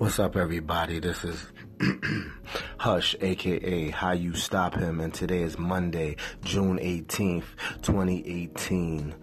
[0.00, 0.98] What's up, everybody?
[0.98, 1.46] This is
[2.78, 7.44] Hush, aka How You Stop Him, and today is Monday, June 18th,
[7.82, 9.14] 2018.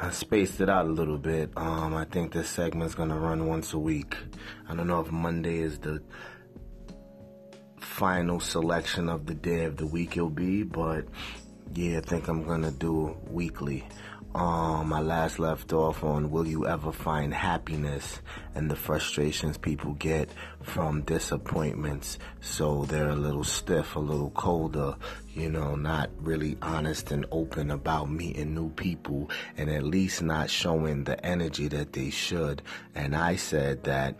[0.00, 1.50] I spaced it out a little bit.
[1.58, 4.16] Um, I think this segment's gonna run once a week.
[4.66, 6.02] I don't know if Monday is the
[7.78, 11.04] final selection of the day of the week it'll be, but
[11.74, 13.86] yeah, I think I'm gonna do weekly.
[14.34, 18.20] Um, I last left off on will you ever find happiness
[18.56, 20.28] and the frustrations people get
[20.60, 22.18] from disappointments.
[22.40, 24.96] So they're a little stiff, a little colder,
[25.34, 30.50] you know, not really honest and open about meeting new people and at least not
[30.50, 32.62] showing the energy that they should.
[32.96, 34.16] And I said that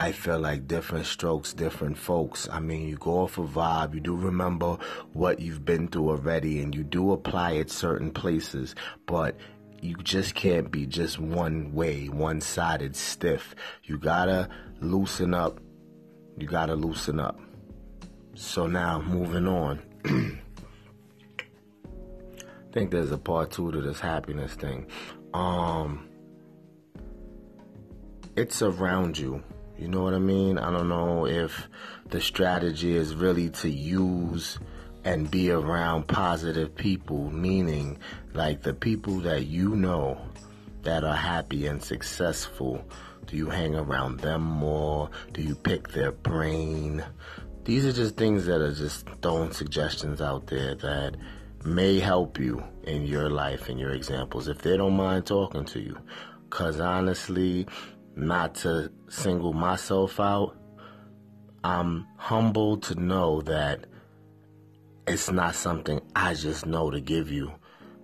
[0.00, 2.48] I feel like different strokes, different folks.
[2.50, 4.78] I mean, you go off a vibe, you do remember
[5.12, 8.74] what you've been through already, and you do apply it certain places,
[9.06, 9.36] but
[9.80, 13.54] you just can't be just one way, one sided, stiff.
[13.84, 14.48] You gotta
[14.80, 15.60] loosen up.
[16.38, 17.38] You gotta loosen up.
[18.34, 19.80] So now, moving on.
[20.06, 20.40] I
[22.72, 24.88] think there's a part two to this happiness thing.
[25.32, 26.08] Um,
[28.36, 29.44] it's around you
[29.78, 30.58] you know what I mean?
[30.58, 31.68] I don't know if
[32.10, 34.58] the strategy is really to use
[35.04, 37.98] and be around positive people, meaning
[38.32, 40.20] like the people that you know
[40.82, 42.84] that are happy and successful.
[43.26, 45.10] Do you hang around them more?
[45.32, 47.04] Do you pick their brain?
[47.64, 51.16] These are just things that are just throwing suggestions out there that
[51.64, 55.80] may help you in your life and your examples if they don't mind talking to
[55.80, 55.98] you.
[56.50, 57.66] Because honestly,
[58.16, 60.56] not to single myself out.
[61.62, 63.86] I'm humbled to know that
[65.06, 67.52] it's not something I just know to give you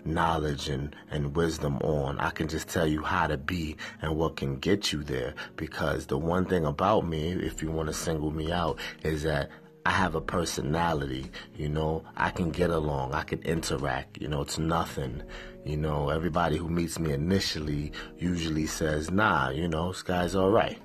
[0.04, 2.18] knowledge and, and wisdom on.
[2.18, 5.34] I can just tell you how to be and what can get you there.
[5.56, 9.50] Because the one thing about me, if you want to single me out, is that
[9.86, 14.42] I have a personality, you know, I can get along, I can interact, you know,
[14.42, 15.22] it's nothing.
[15.64, 20.50] You know, everybody who meets me initially usually says, nah, you know, this guy's all
[20.50, 20.78] right.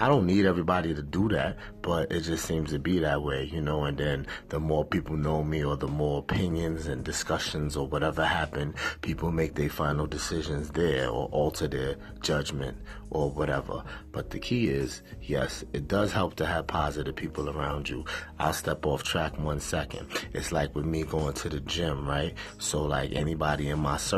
[0.00, 3.50] I don't need everybody to do that, but it just seems to be that way,
[3.52, 3.82] you know.
[3.82, 8.24] And then the more people know me, or the more opinions and discussions or whatever
[8.24, 12.78] happen, people make their final decisions there or alter their judgment
[13.10, 13.82] or whatever.
[14.12, 18.04] But the key is, yes, it does help to have positive people around you.
[18.38, 20.06] I'll step off track one second.
[20.32, 22.34] It's like with me going to the gym, right?
[22.58, 24.17] So, like anybody in my circle,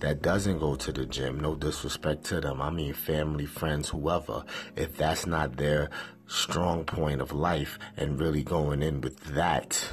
[0.00, 2.60] that doesn't go to the gym, no disrespect to them.
[2.60, 4.44] I mean, family, friends, whoever,
[4.74, 5.90] if that's not their
[6.26, 9.92] strong point of life and really going in with that,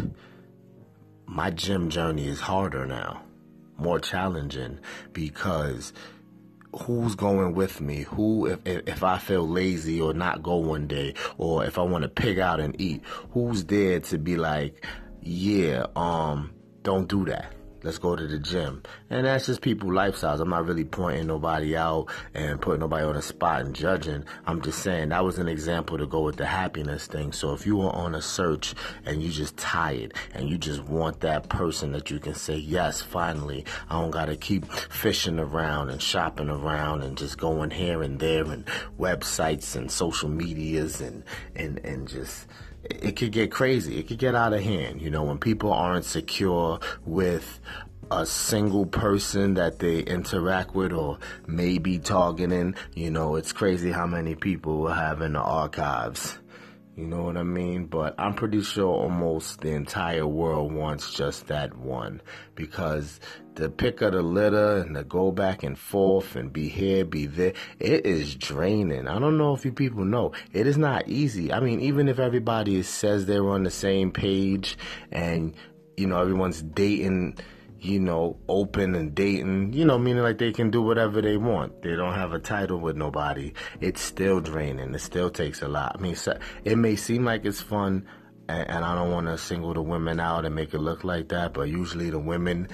[1.25, 3.21] my gym journey is harder now,
[3.77, 4.79] more challenging
[5.11, 5.93] because
[6.85, 11.13] who's going with me who if, if i feel lazy or not go one day
[11.37, 12.99] or if i want to pig out and eat
[13.31, 14.83] who's there to be like
[15.21, 17.53] yeah um don't do that
[17.83, 18.81] Let's go to the gym.
[19.09, 20.39] And that's just people lifestyles.
[20.39, 24.23] I'm not really pointing nobody out and putting nobody on a spot and judging.
[24.45, 27.33] I'm just saying that was an example to go with the happiness thing.
[27.33, 28.73] So if you are on a search
[29.05, 33.01] and you just tired and you just want that person that you can say, yes,
[33.01, 38.19] finally, I don't gotta keep fishing around and shopping around and just going here and
[38.19, 38.65] there and
[38.97, 41.23] websites and social medias and,
[41.55, 42.47] and, and just,
[42.89, 43.97] it could get crazy.
[43.97, 45.01] It could get out of hand.
[45.01, 47.59] You know, when people aren't secure with
[48.11, 51.17] a single person that they interact with or
[51.47, 56.37] maybe targeting, you know, it's crazy how many people will have in the archives.
[56.95, 57.85] You know what I mean?
[57.85, 62.21] But I'm pretty sure almost the entire world wants just that one
[62.53, 63.19] because
[63.55, 67.25] the pick of the litter and the go back and forth and be here, be
[67.25, 69.07] there, it is draining.
[69.07, 70.33] I don't know if you people know.
[70.51, 71.51] It is not easy.
[71.51, 74.77] I mean, even if everybody says they're on the same page
[75.11, 75.55] and,
[75.97, 77.39] you know, everyone's dating
[77.83, 81.81] you know, open and dating, you know, meaning like they can do whatever they want.
[81.81, 83.53] They don't have a title with nobody.
[83.81, 84.93] It's still draining.
[84.93, 85.97] It still takes a lot.
[85.97, 86.15] I mean,
[86.63, 88.07] it may seem like it's fun,
[88.47, 91.29] and, and I don't want to single the women out and make it look like
[91.29, 92.69] that, but usually the women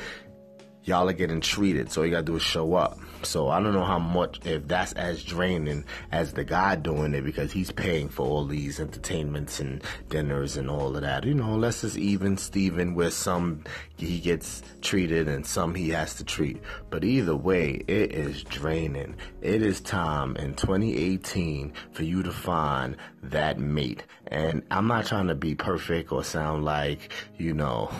[0.90, 1.92] y'all are getting treated.
[1.92, 3.00] So you gotta do is show up.
[3.22, 7.22] So I don't know how much if that's as draining as the guy doing it
[7.22, 11.26] because he's paying for all these entertainments and dinners and all of that.
[11.26, 13.64] You know, unless it's even Steven where some
[13.98, 16.62] he gets treated and some he has to treat.
[16.90, 19.16] But either way, it is draining.
[19.42, 24.04] It is time in 2018 for you to find that mate.
[24.28, 27.92] And I'm not trying to be perfect or sound like, you know,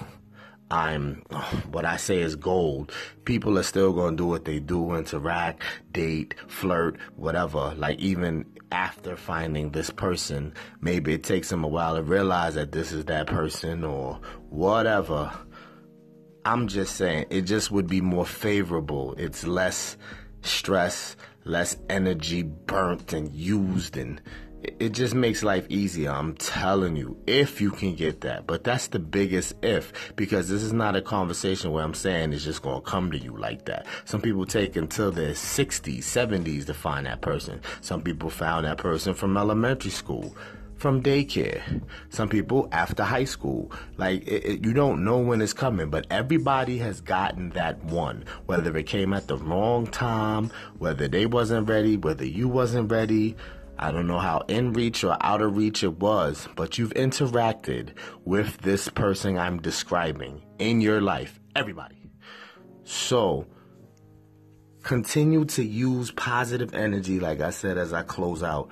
[0.72, 1.24] I'm
[1.72, 2.92] what I say is gold.
[3.26, 7.74] People are still going to do what they do, interact, date, flirt, whatever.
[7.78, 12.72] Like even after finding this person, maybe it takes them a while to realize that
[12.72, 14.20] this is that person or
[14.50, 15.32] whatever.
[16.46, 19.14] I'm just saying it just would be more favorable.
[19.18, 19.98] It's less
[20.42, 24.22] stress, less energy burnt and used and
[24.62, 26.12] it just makes life easier.
[26.12, 28.46] I'm telling you, if you can get that.
[28.48, 32.44] But that's the biggest if, because this is not a conversation where I'm saying it's
[32.44, 33.86] just going to come to you like that.
[34.06, 37.62] Some people take until their 60s, 70s to find that person.
[37.82, 40.36] Some people found that person from elementary school,
[40.76, 41.82] from daycare.
[42.10, 43.72] Some people after high school.
[43.98, 48.26] Like, it, it, you don't know when it's coming, but everybody has gotten that one.
[48.46, 53.36] Whether it came at the wrong time, whether they wasn't ready, whether you wasn't ready
[53.82, 57.92] I don't know how in reach or out of reach it was, but you've interacted
[58.26, 61.40] with this person I'm describing in your life.
[61.56, 62.12] Everybody.
[62.84, 63.48] So,
[64.84, 68.70] continue to use positive energy, like I said as I close out.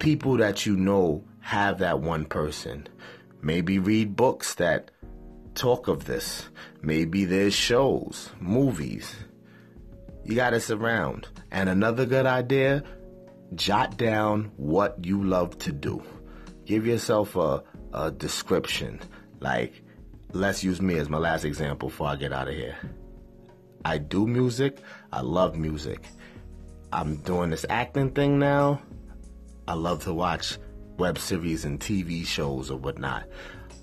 [0.00, 2.88] People that you know have that one person.
[3.42, 4.90] Maybe read books that
[5.54, 6.48] talk of this.
[6.82, 9.14] Maybe there's shows, movies.
[10.24, 11.28] You got to surround.
[11.52, 12.82] And another good idea
[13.54, 16.02] jot down what you love to do.
[16.64, 17.62] Give yourself a,
[17.92, 19.00] a description.
[19.40, 19.82] Like,
[20.32, 22.76] let's use me as my last example before I get out of here.
[23.84, 24.78] I do music.
[25.12, 26.04] I love music.
[26.92, 28.82] I'm doing this acting thing now.
[29.68, 30.58] I love to watch
[30.98, 33.28] web series and TV shows or whatnot.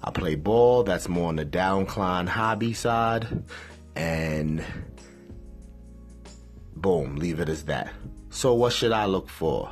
[0.04, 0.83] I play ball.
[0.83, 3.44] That's more on the downcline hobby side.
[3.95, 4.63] And
[6.75, 7.94] boom, leave it as that.
[8.33, 9.71] So what should I look for?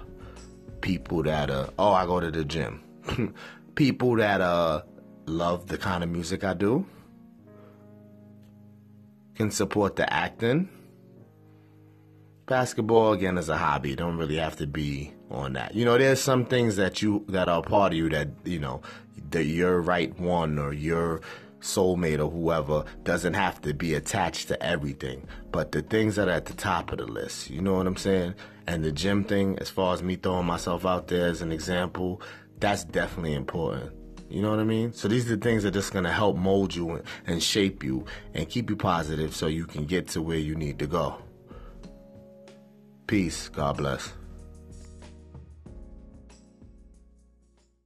[0.81, 2.83] People that uh oh I go to the gym.
[3.75, 4.83] People that uh
[5.25, 6.85] love the kind of music I do.
[9.33, 10.69] Can support the acting.
[12.45, 13.95] Basketball again is a hobby.
[13.95, 15.73] Don't really have to be on that.
[15.73, 18.83] You know, there's some things that you that are part of you that, you know,
[19.31, 21.21] that you're right one or you're
[21.61, 25.27] soulmate or whoever doesn't have to be attached to everything.
[25.51, 27.97] But the things that are at the top of the list, you know what I'm
[27.97, 28.35] saying?
[28.67, 32.21] And the gym thing, as far as me throwing myself out there as an example,
[32.59, 33.93] that's definitely important.
[34.29, 34.93] You know what I mean?
[34.93, 38.05] So these are the things that are just to help mold you and shape you
[38.33, 41.17] and keep you positive so you can get to where you need to go.
[43.07, 43.49] Peace.
[43.49, 44.13] God bless.